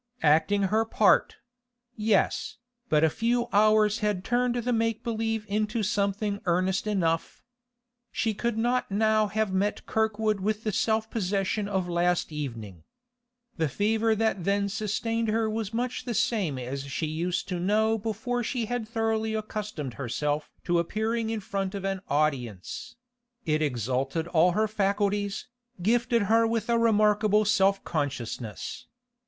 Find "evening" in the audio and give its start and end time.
12.31-12.83